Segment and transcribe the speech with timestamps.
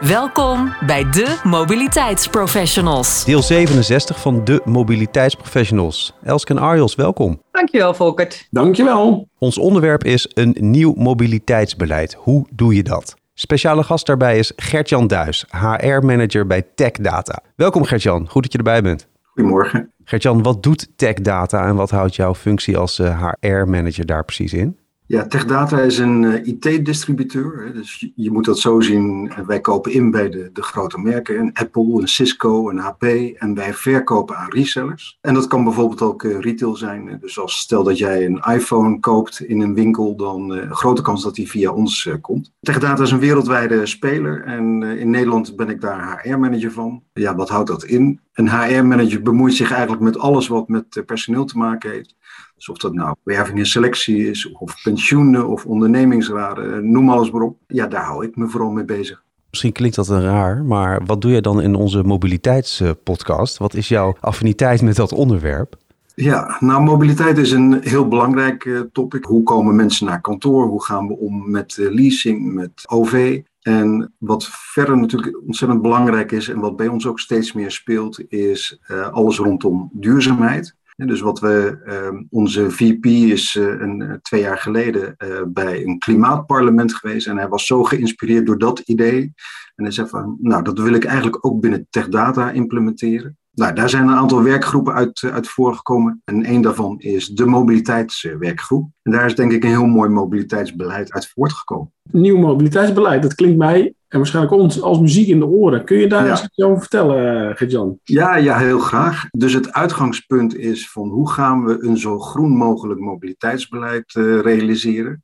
[0.00, 3.24] Welkom bij de Mobiliteitsprofessionals.
[3.24, 6.14] Deel 67 van de Mobiliteitsprofessionals.
[6.22, 7.42] Elske en Arjos, welkom.
[7.50, 8.46] Dankjewel, Volkert.
[8.50, 9.28] Dankjewel.
[9.38, 12.14] Ons onderwerp is een nieuw mobiliteitsbeleid.
[12.14, 13.14] Hoe doe je dat?
[13.34, 17.42] Speciale gast daarbij is Gertjan Duis, HR-manager bij TechData.
[17.56, 19.08] Welkom Gertjan, goed dat je erbij bent.
[19.22, 19.92] Goedemorgen.
[20.04, 24.78] Gertjan, wat doet TechData en wat houdt jouw functie als HR-manager daar precies in?
[25.08, 27.72] Ja, TechData is een uh, IT-distributeur.
[27.74, 29.32] Dus je, moet dat zo zien.
[29.46, 31.38] Wij kopen in bij de, de grote merken.
[31.38, 33.02] Een Apple, een Cisco, een HP.
[33.38, 35.18] En wij verkopen aan resellers.
[35.20, 37.18] En dat kan bijvoorbeeld ook uh, retail zijn.
[37.20, 41.22] Dus als stel dat jij een iPhone koopt in een winkel, dan uh, grote kans
[41.22, 42.52] dat die via ons komt.
[42.60, 44.44] TechData is een wereldwijde speler.
[44.44, 47.02] En in Nederland ben ik daar HR-manager van.
[47.12, 48.20] Ja, wat houdt dat in?
[48.32, 52.16] Een HR-manager bemoeit zich eigenlijk met alles wat met personeel te maken heeft.
[52.58, 57.42] Dus of dat nou werving en selectie is, of pensioenen, of ondernemingsraden, noem alles maar
[57.42, 57.56] op.
[57.66, 59.22] Ja, daar hou ik me vooral mee bezig.
[59.50, 63.58] Misschien klinkt dat een raar, maar wat doe je dan in onze mobiliteitspodcast?
[63.58, 65.76] Wat is jouw affiniteit met dat onderwerp?
[66.14, 69.24] Ja, nou, mobiliteit is een heel belangrijk uh, topic.
[69.24, 70.66] Hoe komen mensen naar kantoor?
[70.66, 73.40] Hoe gaan we om met uh, leasing, met OV?
[73.62, 78.30] En wat verder natuurlijk ontzettend belangrijk is en wat bij ons ook steeds meer speelt,
[78.30, 80.74] is uh, alles rondom duurzaamheid.
[81.06, 85.84] Dus wat we, uh, onze VP is uh, een, eh, twee jaar geleden uh, bij
[85.84, 87.26] een klimaatparlement geweest.
[87.26, 89.32] En hij was zo geïnspireerd door dat idee.
[89.74, 93.36] En hij zei van, nou, dat wil ik eigenlijk ook binnen TechData implementeren.
[93.52, 96.22] Nou, daar zijn een aantal werkgroepen uit, uit voorgekomen.
[96.24, 98.90] En een daarvan is de mobiliteitswerkgroep.
[99.02, 101.92] En daar is denk ik een heel mooi mobiliteitsbeleid uit voortgekomen.
[102.10, 105.84] Nieuw mobiliteitsbeleid, dat klinkt mij en waarschijnlijk ons als muziek in de oren.
[105.84, 106.30] Kun je daar ja.
[106.30, 107.98] eens over vertellen, Gert-Jan?
[108.02, 109.26] Ja, ja, heel graag.
[109.30, 115.22] Dus het uitgangspunt is van hoe gaan we een zo groen mogelijk mobiliteitsbeleid uh, realiseren.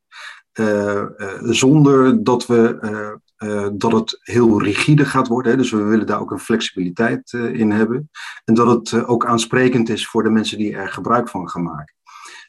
[0.61, 1.05] Uh,
[1.41, 2.79] zonder dat, we,
[3.77, 5.53] dat het heel rigide gaat worden.
[5.53, 5.59] Hè.
[5.59, 8.11] Dus we willen daar ook een flexibiliteit in hebben.
[8.45, 11.95] En dat het ook aansprekend is voor de mensen die er gebruik van gaan maken.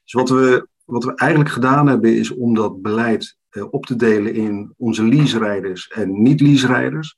[0.03, 3.37] Dus wat we, wat we eigenlijk gedaan hebben is om dat beleid
[3.69, 7.17] op te delen in onze lease-rijders en niet-lease-rijders.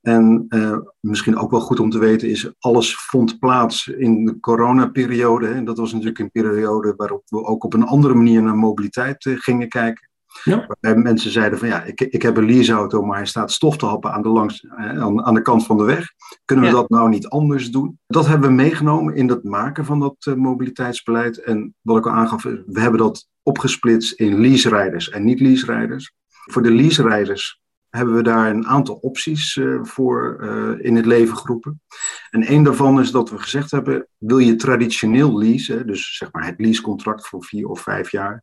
[0.00, 4.40] En uh, misschien ook wel goed om te weten is, alles vond plaats in de
[4.40, 5.46] coronaperiode.
[5.46, 9.24] En dat was natuurlijk een periode waarop we ook op een andere manier naar mobiliteit
[9.24, 10.08] uh, gingen kijken.
[10.42, 10.66] Ja.
[10.66, 13.86] Waarbij mensen zeiden van ja, ik, ik heb een leaseauto, maar hij staat stof te
[13.86, 16.06] happen aan de, langs, aan, aan de kant van de weg.
[16.44, 16.76] Kunnen we ja.
[16.76, 17.98] dat nou niet anders doen?
[18.06, 21.42] Dat hebben we meegenomen in het maken van dat uh, mobiliteitsbeleid.
[21.42, 26.12] En wat ik al aangaf, we hebben dat opgesplitst in lease-rijders en niet-lease-rijders.
[26.28, 27.62] Voor de lease-rijders
[27.96, 31.82] hebben we daar een aantal opties uh, voor uh, in het leven geroepen.
[32.30, 36.46] En een daarvan is dat we gezegd hebben, wil je traditioneel leasen, dus zeg maar
[36.46, 38.42] het leasecontract voor vier of vijf jaar,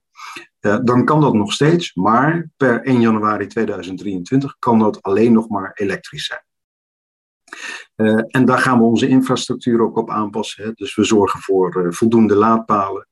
[0.60, 5.50] uh, dan kan dat nog steeds, maar per 1 januari 2023 kan dat alleen nog
[5.50, 6.44] maar elektrisch zijn.
[8.28, 10.64] En daar gaan we onze infrastructuur ook op aanpassen.
[10.64, 10.72] Hè.
[10.74, 13.08] Dus we zorgen voor voldoende laadpalen.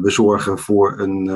[0.00, 1.30] We zorgen voor een,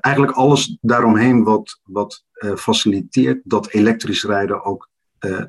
[0.00, 2.24] eigenlijk alles daaromheen wat, wat
[2.56, 4.88] faciliteert dat elektrisch rijden ook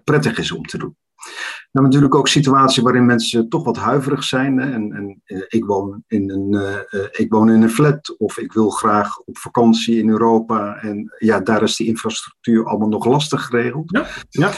[0.04, 0.96] prettig is om te doen.
[1.24, 4.58] We hebben natuurlijk ook situaties waarin mensen toch wat huiverig zijn.
[4.58, 4.72] Hè?
[4.72, 9.20] En, en ik, woon in een, ik woon in een flat of ik wil graag
[9.20, 10.76] op vakantie in Europa.
[10.76, 13.92] En ja, daar is die infrastructuur allemaal nog lastig geregeld.
[13.92, 14.52] Ja, ja.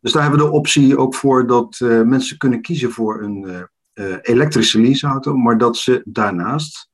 [0.00, 3.68] Dus daar hebben we de optie ook voor dat uh, mensen kunnen kiezen voor een
[4.22, 6.90] elektrische leaseauto, maar dat ze daarnaast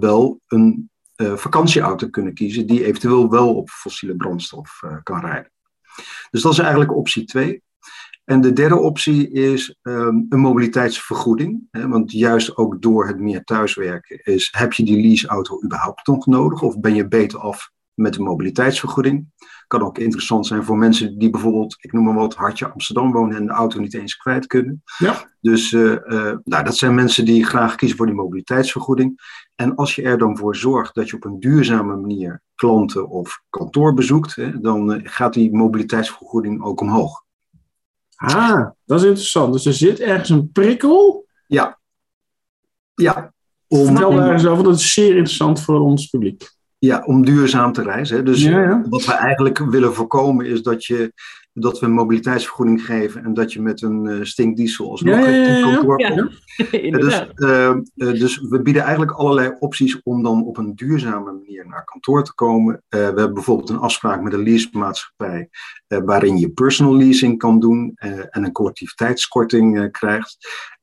[0.00, 5.52] wel een vakantieauto kunnen kiezen die eventueel wel op fossiele brandstof kan rijden.
[6.30, 7.62] Dus dat is eigenlijk optie 2.
[8.26, 11.68] En de derde optie is um, een mobiliteitsvergoeding.
[11.70, 16.26] Hè, want juist ook door het meer thuiswerken is, heb je die leaseauto überhaupt nog
[16.26, 16.62] nodig?
[16.62, 19.26] Of ben je beter af met een mobiliteitsvergoeding?
[19.66, 23.36] Kan ook interessant zijn voor mensen die bijvoorbeeld, ik noem maar wat, Hartje Amsterdam wonen
[23.36, 24.82] en de auto niet eens kwijt kunnen.
[24.98, 25.30] Ja.
[25.40, 29.20] Dus uh, uh, nou, dat zijn mensen die graag kiezen voor die mobiliteitsvergoeding.
[29.54, 33.42] En als je er dan voor zorgt dat je op een duurzame manier klanten of
[33.50, 37.24] kantoor bezoekt, hè, dan uh, gaat die mobiliteitsvergoeding ook omhoog.
[38.16, 39.52] Ah, dat is interessant.
[39.52, 41.26] Dus er zit ergens een prikkel.
[41.46, 41.78] Ja.
[42.94, 43.32] Ja.
[43.68, 46.55] Om, Vertel daar eens over, dat is zeer interessant voor ons publiek.
[46.78, 48.24] Ja, om duurzaam te reizen.
[48.24, 48.84] Dus ja, ja.
[48.88, 51.12] wat we eigenlijk willen voorkomen is dat je
[51.58, 55.46] dat we een mobiliteitsvergoeding geven en dat je met een uh, stinkdiesel alsnog ja, ja,
[55.46, 56.44] ja, kantoor komt.
[57.00, 61.84] dus, uh, dus we bieden eigenlijk allerlei opties om dan op een duurzame manier naar
[61.84, 62.82] kantoor te komen.
[62.88, 65.48] we hebben bijvoorbeeld een afspraak met een leasemaatschappij
[65.86, 67.92] waarin je personal leasing kan doen
[68.30, 70.36] en een collectiviteitskorting krijgt.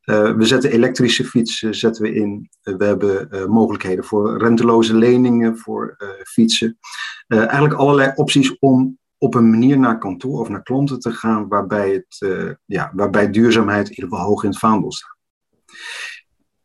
[0.06, 2.50] We zetten elektrische fietsen zetten we in.
[2.62, 6.78] we hebben mogelijkheden voor renteloze leningen voor fietsen.
[7.28, 11.92] eigenlijk allerlei opties om op een manier naar kantoor of naar klanten te gaan waarbij,
[11.92, 12.18] het,
[12.66, 15.18] ja, waarbij duurzaamheid in ieder geval hoog in het vaandel staat.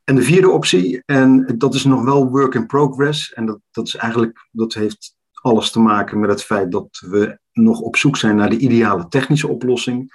[0.05, 3.87] En de vierde optie, en dat is nog wel work in progress, en dat, dat
[3.87, 8.17] is eigenlijk, dat heeft alles te maken met het feit dat we nog op zoek
[8.17, 10.13] zijn naar de ideale technische oplossing,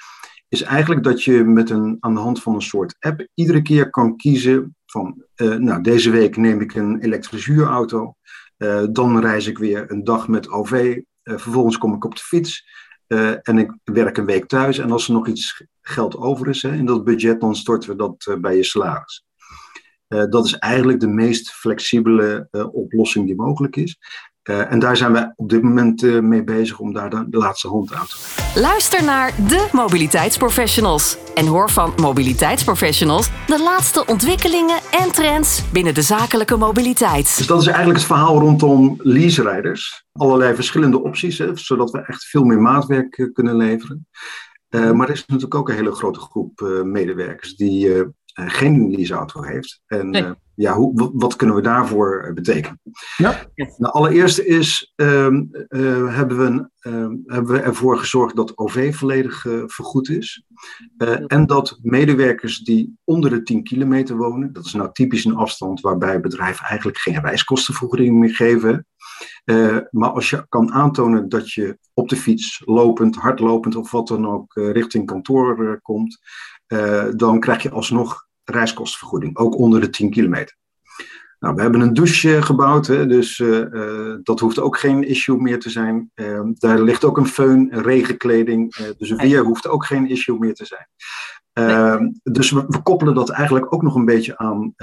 [0.54, 3.90] is eigenlijk dat je met een, aan de hand van een soort app iedere keer
[3.90, 8.16] kan kiezen van, uh, nou deze week neem ik een elektrische huurauto,
[8.58, 12.22] uh, dan reis ik weer een dag met OV, eh, vervolgens kom ik op de
[12.22, 12.66] fiets
[13.08, 14.78] eh, en ik werk een week thuis.
[14.78, 17.96] En als er nog iets geld over is hè, in dat budget, dan storten we
[17.96, 19.26] dat eh, bij je salaris.
[20.30, 23.98] dat is eigenlijk de meest flexibele oplossing die mogelijk is.
[24.50, 27.38] Uh, en daar zijn we op dit moment uh, mee bezig om daar de, de,
[27.38, 28.62] laatste hand aan te brengen.
[28.62, 31.18] Luister naar de mobiliteitsprofessionals.
[31.36, 37.38] En hoor van mobiliteitsprofessionals de laatste ontwikkelingen en trends binnen de zakelijke mobiliteit.
[37.38, 40.06] Dus dat is eigenlijk het verhaal rondom leaserijders.
[40.12, 44.08] Allerlei verschillende opties, hè, zodat we echt veel meer maatwerk uh, kunnen leveren.
[44.70, 49.82] maar er is natuurlijk ook een hele grote groep medewerkers die geen leaseauto heeft.
[49.88, 52.80] En nee ja, hoe, wat kunnen we daarvoor eh, betekenen?
[53.18, 53.46] Ja.
[53.56, 59.46] Nou, allereerst is, um, uh, hebben, we um, hebben we ervoor gezorgd dat OV volledig
[59.46, 60.46] uh, vergoed is.
[60.98, 65.36] Uh, en dat medewerkers die onder de 10 kilometer wonen, dat is nou typisch een
[65.36, 68.88] afstand waarbij bedrijven eigenlijk geen reiskostenvergoeding meer geven.
[69.90, 74.28] maar als je kan aantonen dat je op de fiets, lopend, hardlopend of wat dan
[74.28, 76.20] ook richting kantoor komt,
[77.16, 80.56] dan krijg je alsnog reiskostenvergoeding, ook onder de 10 kilometer.
[81.44, 85.60] Nou, we hebben een douche gebouwd, hè, dus uh, dat hoeft ook geen issue meer
[85.60, 86.12] te zijn.
[86.16, 90.54] Uh, daar ligt ook een föhn, regenkleding, uh, dus weer hoeft ook geen issue meer
[90.54, 90.88] te zijn.
[91.54, 94.74] Ehm, dus we, we, koppelen dat eigenlijk ook nog een beetje aan,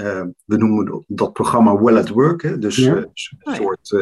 [0.45, 3.09] we noemen dat programma Well at Work, hè, dus een
[3.39, 3.95] soort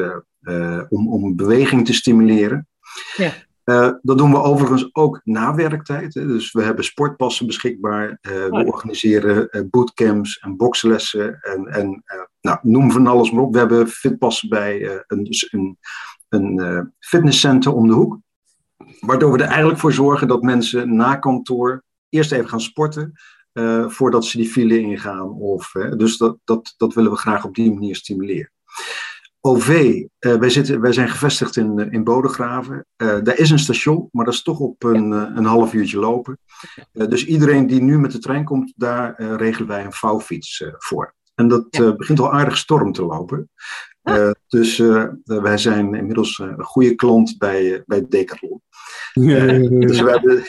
[0.89, 2.67] om, om beweging te stimuleren.
[3.15, 3.31] Ja.
[3.69, 6.13] Uh, dat doen we overigens ook na werktijd.
[6.13, 6.27] Hè.
[6.27, 8.09] Dus we hebben sportpassen beschikbaar.
[8.09, 11.39] Uh, we oh organiseren uh, bootcamps en boxlessen.
[11.41, 12.03] En, en
[12.41, 13.53] nou, noem van alles maar op.
[13.53, 15.77] We hebben fitpassen bij een, dus een,
[16.29, 18.19] een fitnesscenter om de hoek.
[18.99, 23.13] Waardoor we er eigenlijk voor zorgen dat mensen na kantoor eerst even gaan sporten.
[23.87, 25.29] voordat ze die file ingaan.
[25.31, 28.51] Of, dus dat, dat, dat willen we graag op die manier stimuleren.
[29.41, 32.85] OV, uh, wij, zitten, wij zijn gevestigd in, uh, in Bodegraven.
[32.97, 36.39] Uh, daar is een station, maar dat is toch op een, een half uurtje lopen.
[36.91, 41.15] dus iedereen die nu met de trein komt, daar regelen wij een vouwfiets voor.
[41.35, 43.49] En dat begint al aardig storm te lopen.
[44.47, 44.77] dus
[45.23, 48.61] wij zijn inmiddels een goede klant bij, bij Decathlon.
[49.13, 50.43] dus, we hebben,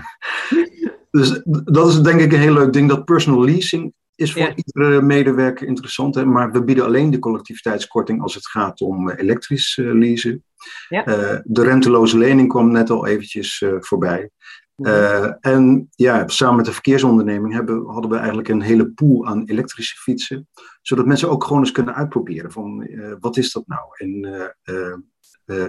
[1.10, 2.88] dus dat is denk ik een heel leuk ding.
[2.88, 6.14] Dat personal leasing is voor iedere medewerker interessant.
[6.14, 6.24] Hè?
[6.24, 10.44] Maar we bieden alleen de collectiviteitskorting als het gaat om uh, elektrisch uh, leasen.
[10.88, 11.08] Ja.
[11.08, 14.30] Uh, de renteloze lening kwam net al eventjes voorbij.
[14.76, 15.32] Mhm.
[15.40, 19.96] en ja, samen met de verkeersonderneming hebben, hadden we eigenlijk een hele pool aan elektrische
[19.96, 20.48] fietsen.
[20.82, 22.88] Zodat mensen ook gewoon eens kunnen uitproberen van
[23.20, 23.82] wat is dat nou?
[23.96, 24.20] En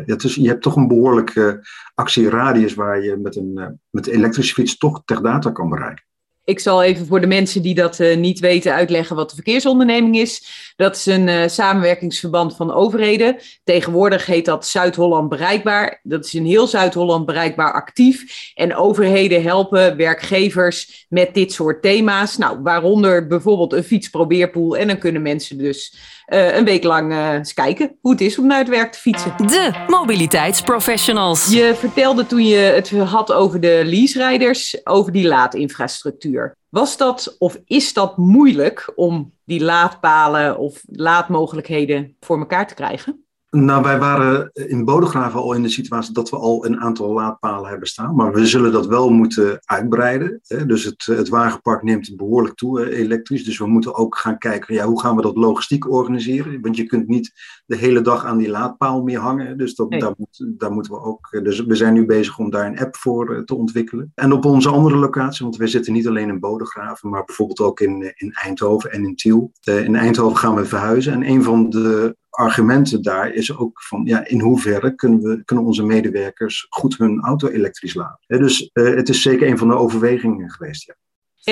[0.06, 4.78] ja, dus je hebt toch een behoorlijke actieradius waar je met een met elektrische fiets
[4.78, 6.06] toch ter data kan bereiken.
[6.46, 10.18] Ik zal even voor de mensen die dat uh, niet weten uitleggen wat de verkeersonderneming
[10.18, 10.73] is.
[10.76, 13.38] Dat is een uh, samenwerkingsverband van overheden.
[13.64, 16.00] Tegenwoordig heet dat Zuid-Holland Bereikbaar.
[16.04, 18.52] Dat is in heel Zuid-Holland bereikbaar actief.
[18.54, 22.38] En overheden helpen werkgevers met dit soort thema's.
[22.38, 24.78] Nou, waaronder bijvoorbeeld een fietsprobeerpool.
[24.78, 28.38] En dan kunnen mensen dus uh, een week lang uh, eens kijken hoe het is
[28.38, 29.34] om naar het werk te fietsen.
[29.38, 31.52] De mobiliteitsprofessionals.
[31.52, 36.56] Je vertelde toen je het had over de leaserijders, over die laadinfrastructuur.
[36.70, 43.23] Was dat of is dat moeilijk om die laadpalen of laadmogelijkheden voor elkaar te krijgen?
[43.56, 47.70] Nou, wij waren in Bodegraven al in de situatie dat we al een aantal laadpalen
[47.70, 48.16] hebben staan.
[48.16, 50.40] Maar we zullen dat wel moeten uitbreiden.
[50.44, 50.66] Hè?
[50.66, 53.44] Dus het, het wagenpark neemt behoorlijk toe elektrisch.
[53.44, 56.62] Dus we moeten ook gaan kijken, ja, hoe gaan we dat logistiek organiseren?
[56.62, 57.32] Want je kunt niet
[57.66, 59.58] de hele dag aan die laadpaal meer hangen.
[59.58, 61.40] Dus dat, daar, moet, daar moeten we ook.
[61.44, 64.12] Dus we zijn nu bezig om daar een app voor eh, te ontwikkelen.
[64.16, 67.80] En op onze andere locatie, want wij zitten niet alleen in Bodegraven, maar bijvoorbeeld ook
[67.80, 69.52] in, in Eindhoven en in Tiel.
[69.64, 71.14] In Eindhoven gaan we verhuizen.
[71.14, 75.66] En een van de argumenten daar is ook van ja, in hoeverre kunnen, we, kunnen
[75.66, 78.20] onze medewerkers goed hun auto elektrisch laden.
[78.28, 80.86] dus het is zeker een van de overwegingen geweest.
[80.86, 80.96] Ja.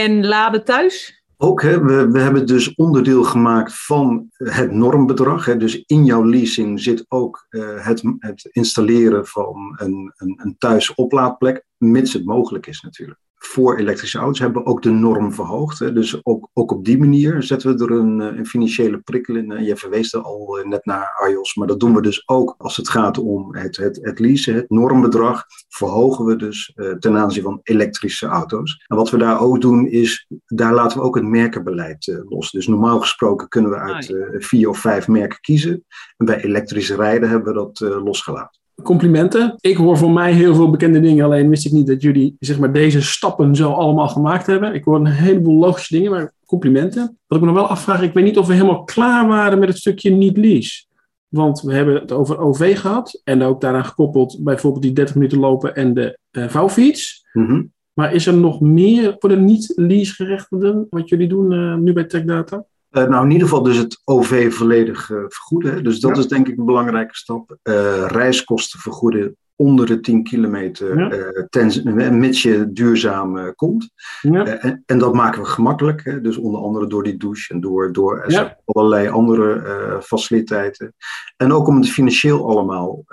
[0.02, 1.24] En laden thuis?
[1.38, 5.46] Ook, hè, we, we hebben dus onderdeel gemaakt van het normbedrag.
[5.46, 10.56] Hè, dus in jouw leasing zit ook uh, het, het installeren van een, een, een
[10.58, 15.80] thuisoplaadplek, mits het mogelijk is natuurlijk voor elektrische auto's hebben we ook de norm verhoogd.
[15.80, 15.94] Hè.
[15.94, 19.64] Dus ook, ook op die manier zetten we er een, eh, een financiële prikkel in.
[19.64, 22.78] Je verwees er al eh, net naar Arjos, maar dat doen we dus ook als
[22.78, 24.56] het gaat om het, het, het leasen.
[24.56, 28.84] Het normbedrag verhogen we dus uh, ten aanzien van elektrische auto's.
[28.88, 32.52] En wat we daar ook doen is, daar laten we ook het merkenbeleid uh, los.
[32.52, 35.86] Dus normaal gesproken kunnen we uit uh, vier of vijf merken kiezen.
[36.18, 39.56] En bij elektrische rijden hebben we dat losgelaten complimenten.
[39.60, 42.60] Ik hoor voor mij heel veel bekende dingen, alleen wist ik niet dat jullie zeg
[42.60, 44.74] maar, deze stappen zo allemaal gemaakt hebben.
[44.74, 47.18] Ik hoor een heleboel logische dingen, maar complimenten.
[47.28, 49.70] Wat ik me nog wel afvraag, ik weet niet of we helemaal klaar waren met
[49.70, 50.86] het stukje niet-lease.
[51.28, 55.40] Want we hebben het over OV gehad en ook daaraan gekoppeld bijvoorbeeld die 30 minuten
[55.40, 57.26] lopen en de uh, vouwfiets.
[57.34, 57.64] Mhm.
[57.94, 62.04] Maar is er nog meer voor de niet-lease gerechtigden wat jullie doen uh, nu bij
[62.04, 62.66] TechData?
[62.92, 65.84] Uh, nou, in ieder geval dus het OV volledig uh, vergoeden.
[65.84, 67.58] Dus dat is denk ik een belangrijke stap.
[67.64, 71.12] Uh, reiskosten vergoeden onder de 10 kilometer, ja.
[71.12, 73.90] uh, ten, mits je duurzaam uh, komt.
[74.22, 74.48] Ja.
[74.48, 76.22] Uh, en, en, dat maken we gemakkelijk, hè?
[76.22, 78.58] dus onder andere door die douche en door, door ja.
[78.66, 80.94] allerlei andere faciliteiten.
[81.38, 83.04] En ook om het financieel allemaal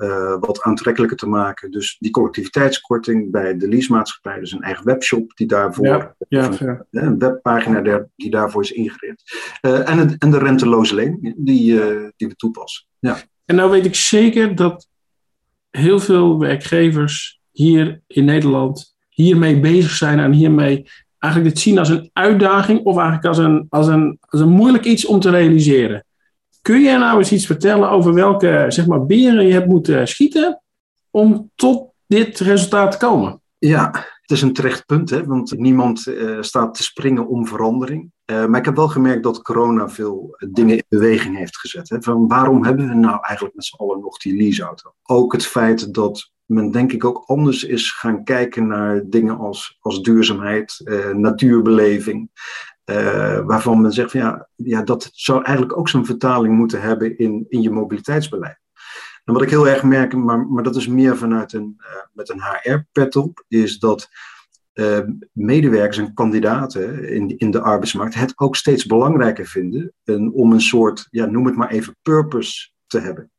[0.41, 1.71] wat aantrekkelijker te maken.
[1.71, 8.07] Dus die collectiviteitskorting bij de leasemaatschappij, dus een eigen webshop die daarvoor, een, een webpagina
[8.17, 9.49] die daarvoor is ingericht.
[9.61, 11.81] en, het, en de renteloze leen die,
[12.17, 12.87] die we toepassen.
[12.99, 13.17] Ja.
[13.45, 14.89] En nou weet ik zeker dat
[15.71, 20.87] heel veel werkgevers hier in Nederland hiermee bezig zijn en hiermee
[21.19, 24.85] eigenlijk het zien als een uitdaging of eigenlijk als een, als een, als een moeilijk
[24.85, 26.05] iets om te realiseren.
[26.63, 30.63] Kun je nou eens iets vertellen over welke zeg maar, beren je hebt moeten schieten
[31.11, 33.41] om tot dit resultaat te komen?
[33.59, 35.25] Ja, het is een terecht punt, hè?
[35.25, 38.11] want niemand uh, staat te springen om verandering.
[38.31, 41.89] Uh, maar ik heb wel gemerkt dat corona veel dingen in beweging heeft gezet.
[41.89, 42.03] Hè?
[42.03, 44.95] Van waarom hebben we nou eigenlijk met z'n allen nog die leaseauto?
[45.03, 49.79] Ook het feit dat men denk ik ook anders is gaan kijken naar dingen als,
[49.81, 52.31] als duurzaamheid, uh, natuurbeleving.
[53.45, 57.47] waarvan men zegt van ja, ja, dat zou eigenlijk ook zo'n vertaling moeten hebben in,
[57.49, 58.59] in je mobiliteitsbeleid.
[59.25, 61.81] En wat ik heel erg merk, maar, maar dat is meer vanuit een,
[62.13, 64.09] met een HR-pet op, is dat
[64.79, 64.99] uh,
[65.33, 70.61] medewerkers en kandidaten in, in de arbeidsmarkt het ook steeds belangrijker vinden en om een
[70.61, 73.31] soort, ja, noem het maar even, purpose te hebben.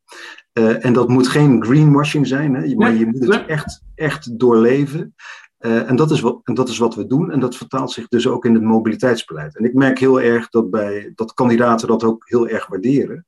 [0.54, 5.16] Uh, en dat moet geen greenwashing zijn, hè, maar je moet het echt, echt doorleven.
[5.60, 7.32] Uh, en, dat is wat, en dat is wat we doen.
[7.32, 9.58] En dat vertaalt zich dus ook in het mobiliteitsbeleid.
[9.58, 13.26] En ik merk heel erg dat, bij, dat kandidaten dat ook heel erg waarderen.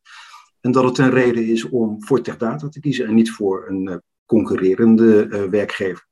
[0.62, 4.02] En dat het een reden is om voor TechData te kiezen en niet voor een
[4.26, 6.08] concurrerende werkgever.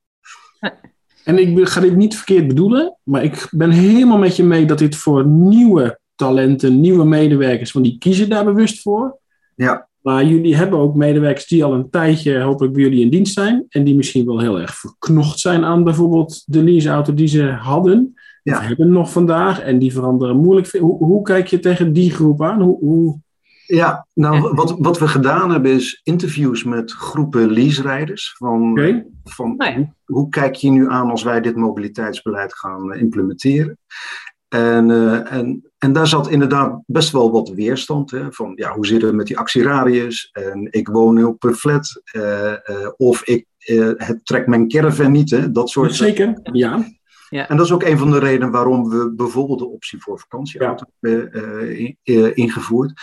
[1.23, 4.77] En ik ga dit niet verkeerd bedoelen, maar ik ben helemaal met je mee dat
[4.77, 9.17] dit voor nieuwe talenten, nieuwe medewerkers, want die kiezen daar bewust voor.
[9.55, 9.87] Ja.
[10.01, 13.65] Maar jullie hebben ook medewerkers die al een tijdje hopelijk bij jullie in dienst zijn
[13.69, 18.13] en die misschien wel heel erg verknocht zijn aan bijvoorbeeld de leaseauto die ze hadden.
[18.43, 18.57] Ja.
[18.57, 20.71] Of hebben nog vandaag en die veranderen moeilijk.
[20.71, 22.61] Hoe, hoe kijk je tegen die groep aan?
[22.61, 23.19] Hoe, hoe
[23.75, 28.35] ja, nou, wat, wat we gedaan hebben is interviews met groepen leaserijders.
[28.37, 29.05] Van, okay.
[29.23, 29.77] van nou ja.
[29.77, 33.77] hoe, hoe, kijk je nu aan als wij dit mobiliteitsbeleid gaan uh, implementeren?
[34.47, 38.11] En, uh, en, en daar zat inderdaad best wel wat weerstand.
[38.11, 40.29] Hè, van ja, hoe zit het met die actieradius?
[40.31, 42.01] En ik woon op een flat.
[42.15, 42.53] Uh,
[42.97, 43.45] of ik
[43.97, 45.29] het trek mijn caravan niet.
[45.29, 46.85] Hè, dat soort Zeker, ja.
[47.29, 47.47] Ja.
[47.49, 50.85] En dat is ook een van de redenen waarom we bijvoorbeeld de optie voor vakantieauto
[50.99, 51.09] ja.
[51.09, 52.93] hebben ingevoerd.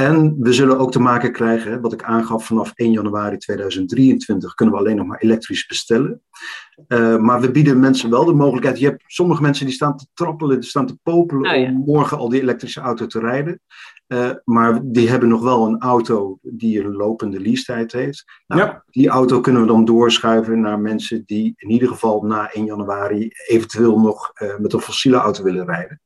[0.00, 4.74] En we zullen ook te maken krijgen, wat ik aangaf, vanaf 1 januari 2023 kunnen
[4.74, 6.22] we alleen nog maar elektrisch bestellen.
[6.88, 8.78] Uh, maar we bieden mensen wel de mogelijkheid.
[8.78, 11.68] Je hebt sommige mensen die staan te trappelen, die staan te popelen Oh, ja.
[11.68, 13.60] om morgen al die elektrische auto te rijden.
[14.08, 18.24] Uh, maar die hebben nog wel een auto die een lopende leasetijd heeft.
[18.46, 18.82] Nou, Ja.
[18.90, 23.30] Die auto kunnen we dan doorschuiven naar mensen die in ieder geval na 1 januari
[23.46, 26.00] eventueel nog uh, met een fossiele auto willen rijden.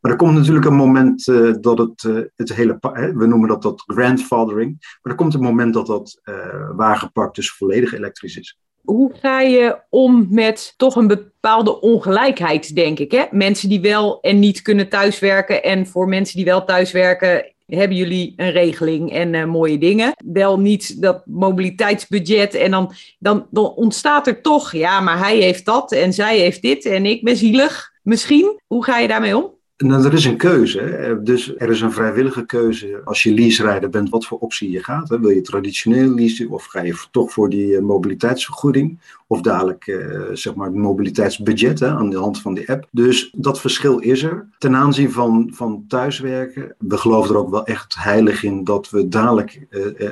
[0.00, 2.78] Maar er komt natuurlijk een moment uh, dat het, uh, het hele,
[3.14, 4.76] we noemen dat dat grandfathering.
[5.02, 6.34] Maar er komt een moment dat dat uh,
[6.76, 8.58] wagenpark dus volledig elektrisch is.
[8.82, 13.12] Hoe ga je om met toch een bepaalde ongelijkheid, denk ik?
[13.12, 13.24] Hè?
[13.30, 15.62] Mensen die wel en niet kunnen thuiswerken.
[15.62, 20.12] En voor mensen die wel thuiswerken, hebben jullie een regeling en mooie dingen.
[20.24, 22.54] Wel niet dat mobiliteitsbudget.
[22.54, 26.84] En dan, dan ontstaat er toch, ja, maar hij heeft dat en zij heeft dit
[26.84, 27.92] en ik ben zielig.
[28.02, 28.60] Misschien.
[28.66, 29.52] Hoe ga je daarmee om?
[29.76, 31.20] Er is een keuze.
[31.22, 35.08] Dus er is een vrijwillige keuze als je leaserijder bent, wat voor optie je gaat.
[35.08, 38.98] Wil je traditioneel leasen of ga je toch voor die eh, mobiliteitsvergoeding?
[39.26, 42.88] Of dadelijk uh, zeg maar mobiliteitsbudget hè, aan de hand van die app.
[42.90, 44.48] Dus dat verschil is er.
[44.58, 49.08] Ten aanzien van, van thuiswerken, we geloven er ook wel echt heilig in dat we
[49.08, 49.66] dadelijk,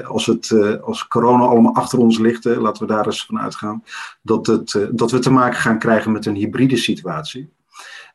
[0.04, 0.52] als, het,
[0.82, 3.84] als corona allemaal achter ons ligt, laten we daar eens van uitgaan,
[4.22, 7.50] dat, het, dat we te maken gaan krijgen met een hybride situatie.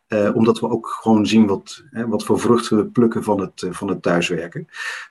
[0.10, 3.62] Uh, omdat we ook gewoon zien wat, hè, wat voor vruchten we plukken van het,
[3.62, 4.68] uh, van het thuiswerken.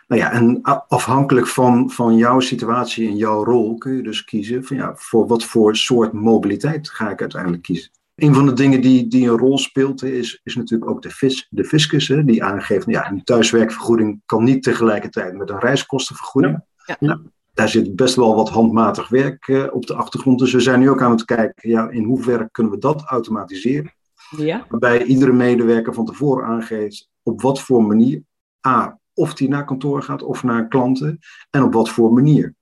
[0.08, 4.64] Nou ja, en afhankelijk van, van jouw situatie en jouw rol kun je dus kiezen
[4.64, 7.90] van ja, voor wat voor soort mobiliteit ga ik uiteindelijk kiezen.
[8.14, 11.46] Een van de dingen die, die een rol speelt is, is natuurlijk ook de, vis,
[11.50, 16.60] de fiscus, hè, die aangeeft, nou ja, een thuiswerkvergoeding kan niet tegelijkertijd met een reiskostenvergoeding.
[16.84, 16.96] Ja.
[17.00, 17.20] Nou,
[17.54, 20.38] daar zit best wel wat handmatig werk uh, op de achtergrond.
[20.38, 23.94] Dus we zijn nu ook aan het kijken, ja, in hoeverre kunnen we dat automatiseren?
[24.30, 24.66] Ja.
[24.68, 28.22] Waarbij iedere medewerker van tevoren aangeeft op wat voor manier,
[28.66, 31.18] A, of die naar kantoor gaat of naar klanten
[31.50, 32.54] en op wat voor manier.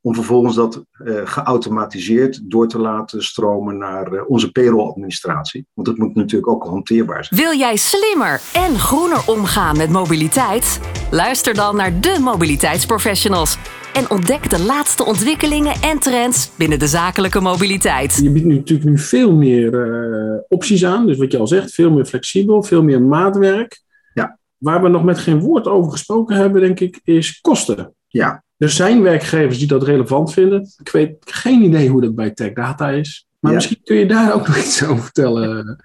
[0.00, 5.66] Om vervolgens dat uh, geautomatiseerd door te laten stromen naar uh, onze payroll-administratie.
[5.74, 7.40] Want dat moet natuurlijk ook hanteerbaar zijn.
[7.40, 10.80] Wil jij slimmer en groener omgaan met mobiliteit?
[11.10, 13.58] Luister dan naar de mobiliteitsprofessionals
[13.98, 18.20] en ontdek de laatste ontwikkelingen en trends binnen de zakelijke mobiliteit.
[18.22, 21.06] Je biedt nu natuurlijk nu veel meer uh, opties aan.
[21.06, 23.82] Dus wat je al zegt, veel meer flexibel, veel meer maatwerk.
[24.14, 24.38] Ja.
[24.58, 27.94] Waar we nog met geen woord over gesproken hebben, denk ik, is kosten.
[28.08, 28.44] Ja.
[28.56, 30.68] Er zijn werkgevers die dat relevant vinden.
[30.78, 33.26] Ik weet geen idee hoe dat bij Tech Data is.
[33.38, 35.82] Maar misschien kun je daar ook nog iets over vertellen.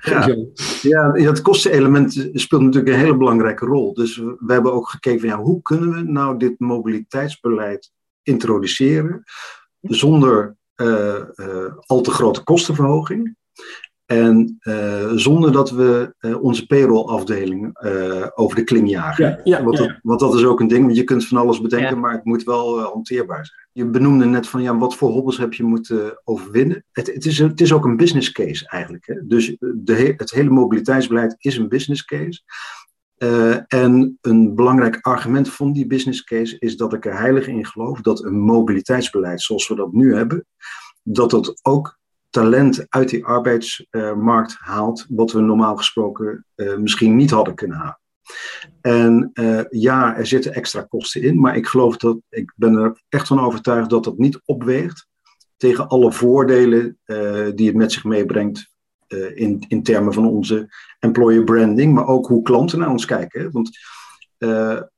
[0.81, 3.93] Ja, ja het kostenelement speelt natuurlijk een hele belangrijke rol.
[3.93, 7.91] Dus we hebben ook gekeken van ja, hoe kunnen we nou dit mobiliteitsbeleid
[8.23, 9.23] introduceren
[9.81, 13.35] zonder uh, uh, al te grote kostenverhoging.
[14.05, 19.25] En uh, zonder dat we uh, onze payroll-afdeling uh, over de kling jagen.
[19.25, 21.61] Ja, ja, want, dat, want, dat, is ook een ding, want je kunt van alles
[21.61, 23.67] bedenken, maar het moet wel hanteerbaar zijn.
[23.71, 26.85] Je benoemde net van, ja, wat voor hobbels heb je moeten overwinnen?
[26.91, 29.05] Het, het, is, het is ook een business case eigenlijk.
[29.05, 29.27] Hè?
[29.27, 32.41] Dus de, het hele mobiliteitsbeleid is een business case.
[33.67, 38.01] En een belangrijk argument van die business case is dat ik er heilig in geloof
[38.01, 40.45] dat een mobiliteitsbeleid zoals we dat nu hebben,
[41.03, 47.31] dat dat ook talent uit die arbeidsmarkt haalt, wat we normaal gesproken uh, misschien niet
[47.31, 47.99] hadden kunnen halen.
[48.81, 53.01] En uh, ja, er zitten extra kosten in, maar ik geloof dat, ik ben er
[53.09, 55.07] echt van overtuigd dat dat niet opweegt
[55.57, 56.97] tegen alle voordelen
[57.55, 58.72] die het met zich meebrengt
[59.35, 63.51] in, in termen van onze employer branding, maar ook hoe klanten naar ons kijken.
[63.51, 63.77] Want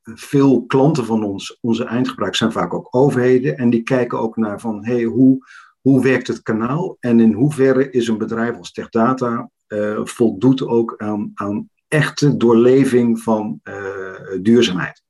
[0.04, 4.60] veel klanten van ons, onze eindgebruikers, zijn vaak ook overheden en die kijken ook naar
[4.60, 5.38] van, hey, hoe,
[5.82, 10.93] hoe werkt het kanaal en in hoeverre is een bedrijf als TechData uh, voldoet ook
[10.97, 13.62] aan, aan echte doorleving van
[14.41, 15.04] duurzaamheid.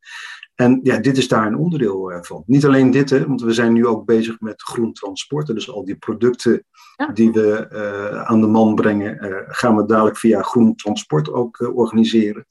[0.55, 2.43] En ja, dit is daar een onderdeel uh, van.
[2.45, 5.47] Niet alleen dit, hè, want we zijn nu ook bezig met groen transport.
[5.47, 6.63] Dus al die producten
[6.95, 7.07] ja.
[7.07, 7.69] die we
[8.27, 12.45] aan de man brengen, gaan we dadelijk via groen transport ook organiseren.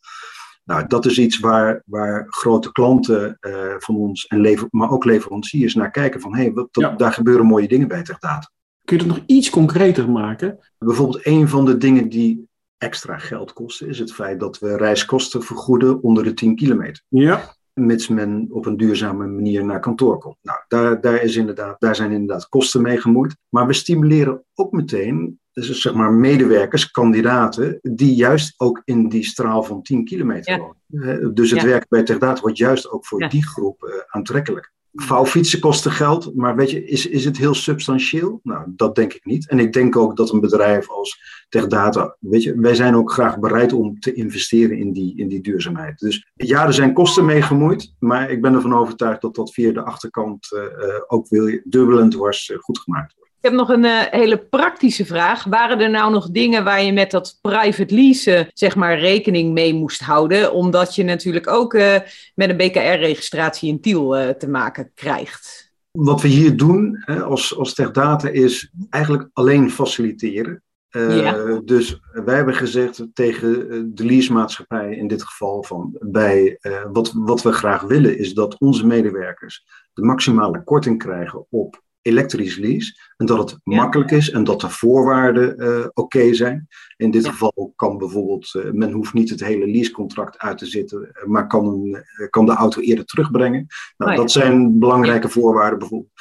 [0.64, 5.05] Nou, dat is iets waar, waar grote klanten uh, van ons, en lever, maar ook
[5.05, 6.90] leveranciers, naar kijken van hé, hey, wat, ja.
[6.90, 8.51] daar gebeuren mooie dingen bij TechData.
[8.85, 10.59] Kun je dat nog iets concreter maken?
[10.79, 15.43] Bijvoorbeeld een van de dingen die extra geld kosten, is het feit dat we reiskosten
[15.43, 17.03] vergoeden onder de 10 kilometer.
[17.09, 17.55] Ja.
[17.75, 20.37] Mits men op een duurzame manier naar kantoor komt.
[20.43, 23.37] Nou, daar, daar, is inderdaad, daar zijn inderdaad kosten mee gemoeid.
[23.49, 29.25] Maar we stimuleren ook meteen dus zeg maar medewerkers, kandidaten, die juist ook in die
[29.25, 30.59] straal van 10 kilometer ja.
[30.59, 31.35] wonen.
[31.35, 31.67] Dus het ja.
[31.67, 33.29] werk bij TechData wordt juist ook voor ja.
[33.29, 34.73] die groep uh, aantrekkelijk.
[34.94, 38.40] Vouwfietsen kosten geld, maar weet je, is, is het heel substantieel?
[38.42, 39.48] Nou, dat denk ik niet.
[39.48, 43.38] En ik denk ook dat een bedrijf als TechData, weet je, wij zijn ook graag
[43.38, 45.98] bereid om te investeren in die, in die duurzaamheid.
[45.98, 49.72] Dus ja, er zijn kosten mee gemoeid, maar ik ben ervan overtuigd dat dat via
[49.72, 53.14] de achterkant uh, uh, ook wil dubbel en dwars goed gemaakt.
[53.44, 55.44] Ik heb nog een uh, hele praktische vraag.
[55.44, 59.74] Waren er nou nog dingen waar je met dat private leasen zeg maar rekening mee
[59.74, 60.52] moest houden?
[60.52, 61.96] Omdat je natuurlijk ook uh,
[62.35, 65.72] met een BKR-registratie in Tiel uh, te maken krijgt.
[65.90, 70.62] Wat we hier doen hè, als, als TechData is eigenlijk alleen faciliteren.
[70.88, 71.61] Ja.
[71.64, 73.50] Dus wij hebben gezegd tegen
[73.94, 76.59] de leasemaatschappij in dit geval van bij
[76.92, 82.57] wat, wat we graag willen is dat onze medewerkers de maximale korting krijgen op elektrisch
[82.57, 83.12] lease.
[83.17, 83.77] En dat het ja.
[83.77, 86.69] makkelijk is en dat de voorwaarden uh, oké okay zijn.
[86.97, 87.31] In dit ja.
[87.31, 91.97] geval kan bijvoorbeeld, uh, men hoeft niet het hele leasecontract uit te zitten, maar kan,
[92.31, 93.67] kan de auto eerder terugbrengen.
[93.97, 94.23] Nou, oh, ja.
[94.23, 96.12] Dat zijn belangrijke voorwaarden bijvoorbeeld.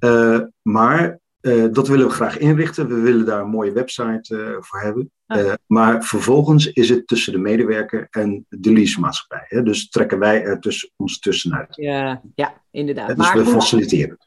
[0.00, 1.20] Uh, maar
[1.70, 2.88] dat willen we graag inrichten.
[2.88, 5.10] We willen daar een mooie website voor hebben.
[5.26, 9.44] Uh, maar vervolgens is het tussen de medewerker en de leasemaatschappij.
[9.48, 9.62] Hè?
[9.62, 11.76] Dus trekken wij er tussen, ons tussenuit.
[11.76, 13.08] Ja, ja inderdaad.
[13.08, 14.18] dus maar we faciliteren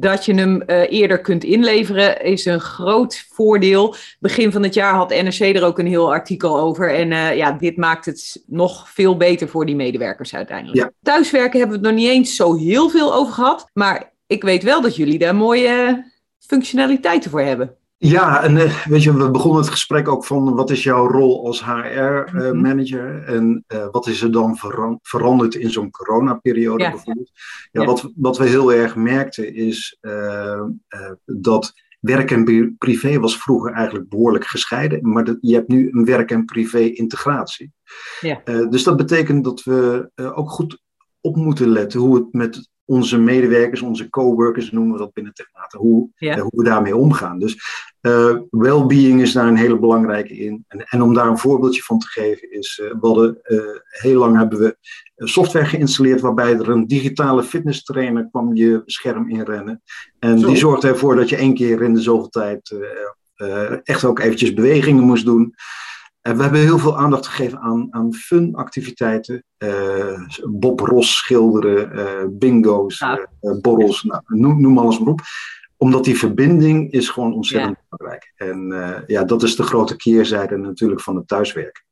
[0.00, 3.94] dat je hem uh, eerder kunt inleveren is een groot voordeel.
[4.18, 6.94] Begin van het jaar had NRC er ook een heel artikel over.
[6.94, 10.78] En uh, ja, dit maakt het nog veel beter voor die medewerkers uiteindelijk.
[10.78, 10.90] Ja.
[11.02, 13.70] Thuiswerken hebben we het nog niet eens zo heel veel over gehad.
[13.72, 16.04] Maar ik weet wel dat jullie daar mooie
[16.38, 17.76] functionaliteiten voor hebben.
[18.06, 21.46] Ja, en uh, weet je, we begonnen het gesprek ook van wat is jouw rol
[21.46, 23.34] als HR-manager mm -hmm.
[23.34, 26.90] en uh, wat is er dan veran veranderd in zo'n coronaperiode ja.
[26.90, 27.30] bijvoorbeeld.
[27.70, 29.98] Ja, ja, Wat, wat we heel erg merkten is
[31.24, 36.04] dat werk en privé was vroeger eigenlijk behoorlijk gescheiden, maar dat, je hebt nu een
[36.04, 37.72] werk- en privé-integratie.
[38.20, 38.40] Ja.
[38.44, 40.82] dus dat betekent dat we ook goed
[41.20, 45.78] op moeten letten hoe het met onze medewerkers, onze coworkers noemen we dat binnen Technata,
[45.78, 46.38] hoe, ja.
[46.38, 47.38] hoe we daarmee omgaan.
[47.38, 47.56] Dus
[48.00, 50.64] uh, well-being is daar een hele belangrijke in.
[50.68, 54.18] En, en, om daar een voorbeeldje van te geven is, uh, we hadden, uh, heel
[54.18, 54.76] lang hebben we
[55.16, 59.82] software geïnstalleerd waarbij er een digitale fitness trainer kwam je scherm inrennen.
[60.18, 60.46] En Zo.
[60.46, 62.74] die zorgde ervoor dat je één keer in de zoveel tijd
[63.82, 65.54] echt ook eventjes bewegingen moest doen.
[66.26, 69.44] En we hebben heel veel aandacht gegeven aan, aan fun activiteiten.
[69.58, 73.28] Uh, Bob Ross schilderen, uh, bingo's, ja.
[73.40, 75.20] uh, borrels, nou, noem, noem, alles maar op.
[75.76, 77.84] Omdat die verbinding is gewoon ontzettend ja.
[77.88, 78.32] belangrijk.
[78.36, 78.74] En
[79.06, 81.84] ja, dat is de grote keerzijde natuurlijk van het thuiswerken.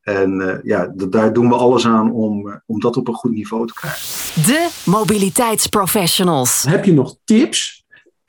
[0.00, 3.72] En ja, daar doen we alles aan om, om dat op een goed niveau te
[3.72, 4.02] krijgen.
[4.44, 6.62] De mobiliteitsprofessionals.
[6.62, 7.79] Heb je nog tips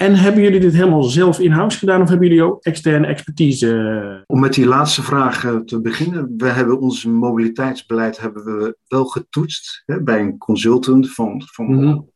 [0.01, 4.23] en hebben jullie dit helemaal zelf in-house gedaan of hebben jullie ook externe expertise?
[4.27, 6.33] Om met die laatste vraag te beginnen.
[6.37, 11.13] We hebben ons mobiliteitsbeleid hebben we wel getoetst hè, bij een consultant.
[11.13, 12.09] Van, van mm -hmm.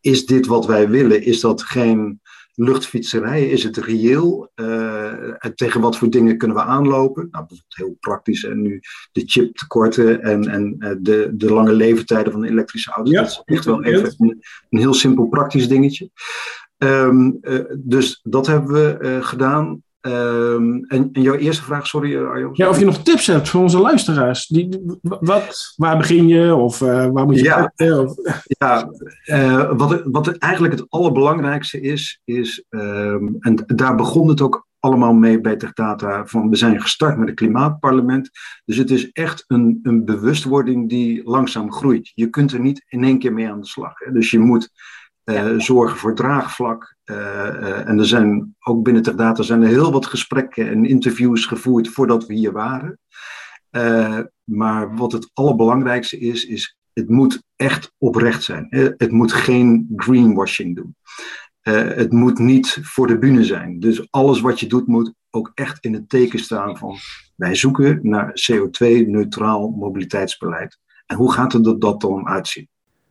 [0.00, 1.22] Is dit wat wij willen?
[1.22, 2.20] Is dat geen
[2.54, 3.48] luchtfietserij?
[3.48, 4.50] Is het reëel?
[4.54, 5.12] Uh,
[5.54, 7.28] tegen wat voor dingen kunnen we aanlopen?
[7.30, 8.44] Nou, bijvoorbeeld heel praktisch.
[8.44, 8.80] En nu
[9.12, 13.12] de chiptekorten en, en de, de lange leeftijden van de elektrische auto's.
[13.12, 16.10] Ja, dat is echt wel even een, een heel simpel praktisch dingetje.
[16.78, 19.82] Um, uh, dus dat hebben we uh, gedaan.
[20.00, 22.50] Um, en, en, jouw eerste vraag, sorry uh, Arjo.
[22.52, 24.46] Ja, of je nog tips hebt voor onze luisteraars.
[24.46, 28.00] Die, wat, waar begin je of waar moet je ja, kijken?
[28.00, 28.14] Of...
[28.44, 28.90] Ja,
[29.74, 35.40] wat, wat eigenlijk het allerbelangrijkste is, is um, en daar begon het ook allemaal mee
[35.40, 38.30] bij Techdata, van we zijn gestart met het klimaatparlement.
[38.64, 42.12] Dus het is echt een, een bewustwording die langzaam groeit.
[42.14, 43.98] Je kunt er niet in één keer mee aan de slag.
[43.98, 44.12] Hè?
[44.12, 44.70] Dus je moet
[45.28, 46.96] uh, zorgen voor draagvlak.
[47.04, 51.46] Uh, uh, en er zijn ook binnen Techdata zijn er heel wat gesprekken en interviews
[51.46, 52.98] gevoerd voordat we hier waren.
[54.44, 58.66] maar wat het allerbelangrijkste is, is het moet echt oprecht zijn.
[58.96, 60.96] Het moet geen greenwashing doen.
[61.94, 63.80] het moet niet voor de bühne zijn.
[63.80, 66.96] Dus alles wat je doet moet ook echt in het teken staan van
[67.36, 70.78] wij zoeken naar CO2-neutraal mobiliteitsbeleid.
[71.06, 72.68] En hoe gaat het er dat dan uitzien?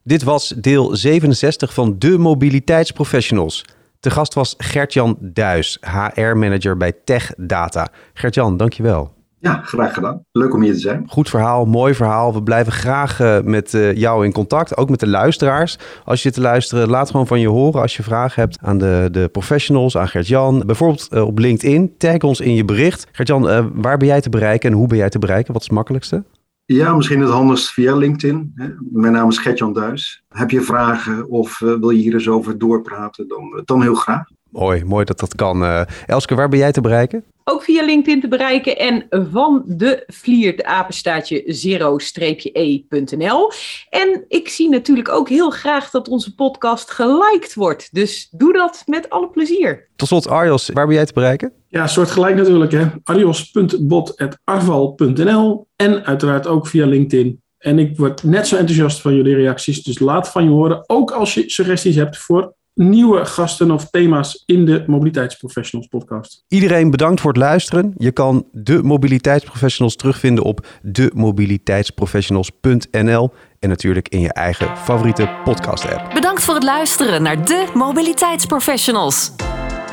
[0.08, 3.66] Dit was deel 67 van de Mobiliteitsprofessionals.
[4.00, 5.78] Te gast was Gertjan Duis,
[6.14, 7.88] HR-manager bij Tech Data.
[8.14, 9.14] Gertjan, dankjewel.
[9.40, 10.22] Ja, graag gedaan.
[10.32, 11.04] Leuk om hier te zijn.
[11.08, 12.34] Goed verhaal, mooi verhaal.
[12.34, 15.78] We blijven graag uh, met uh, jou in contact, ook met de luisteraars.
[16.06, 19.10] Als je te luisteren, laat gewoon van je horen als je vragen hebt aan de,
[19.12, 20.64] de professionals, aan Gertjan.
[20.66, 23.08] Bijvoorbeeld uh, op LinkedIn, tag ons in je bericht.
[23.12, 25.54] Gertjan, waar ben jij te bereiken en hoe ben jij te bereiken?
[25.54, 26.24] Wat is het makkelijkste?
[26.70, 28.54] Ja, misschien het handigst via LinkedIn.
[28.92, 30.24] Mijn naam is Gertjan Duis.
[30.30, 34.30] Heb je vragen of uh, wil je hier eens over doorpraten, dan, dan heel graag.
[34.50, 35.64] Mooi, mooi dat dat kan.
[35.64, 37.24] Uh, Elske, waar ben jij te bereiken?
[37.50, 43.52] Ook via LinkedIn te bereiken en van de Vliert apenstaatje zero-e.nl.
[43.90, 47.94] En ik zie natuurlijk ook heel graag dat onze podcast geliked wordt.
[47.94, 49.90] Dus doe dat met alle plezier.
[49.96, 51.54] Tot slot, Arjos, waar ben jij te bereiken?
[51.68, 52.72] Ja, soortgelijk natuurlijk.
[52.72, 52.86] hè.
[53.04, 57.42] arjos.bot.arval.nl en uiteraard ook via LinkedIn.
[57.58, 59.84] En ik word net zo enthousiast van jullie reacties.
[59.84, 60.90] Dus laat van je horen.
[60.90, 66.44] Ook als je suggesties hebt voor nieuwe gasten of thema's in de Mobiliteitsprofessionals podcast.
[66.48, 67.94] Iedereen bedankt voor het luisteren.
[67.98, 76.14] Je kan de Mobiliteitsprofessionals terugvinden op demobiliteitsprofessionals.nl en natuurlijk in je eigen favoriete podcast app.
[76.14, 79.32] Bedankt voor het luisteren naar de Mobiliteitsprofessionals.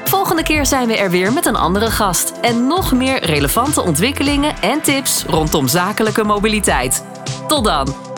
[0.04, 4.62] Volgende keer zijn we er weer met een andere gast en nog meer relevante ontwikkelingen
[4.62, 7.04] en tips rondom zakelijke mobiliteit.
[7.46, 8.13] Tot dan!